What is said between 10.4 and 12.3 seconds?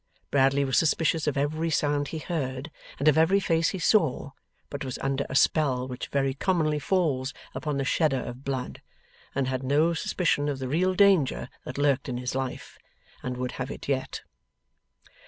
of the real danger that lurked in